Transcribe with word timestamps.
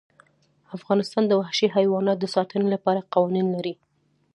افغانستان 0.77 1.23
د 1.27 1.31
وحشي 1.39 1.67
حیوانات 1.75 2.17
د 2.19 2.25
ساتنې 2.35 2.67
لپاره 2.75 3.07
قوانین 3.13 3.47
لري. 3.55 3.73